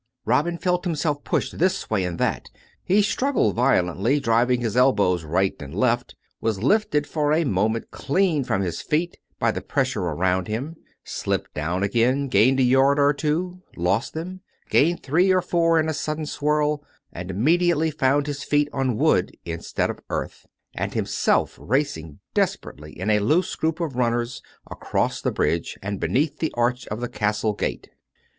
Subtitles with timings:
[0.25, 2.49] Robin felt himself pushed this way and that;
[2.83, 8.43] he struggled violently, driving his elbows right and left; was lifted for a moment clean
[8.43, 13.13] from his feet by the pressure about him; slipped down again; gained a yard or
[13.13, 14.41] two; lost them;
[14.71, 16.83] gained three or four in a sudden swirl;
[17.13, 23.07] and immediately found his feet on wood instead of earth; and himself racing desperately COME
[23.07, 23.17] RACK!
[23.19, 23.19] COME ROPE!
[23.19, 27.01] 353 in a loose group of runners, across the bridge; and beneath the arch of
[27.01, 27.91] the castle gate.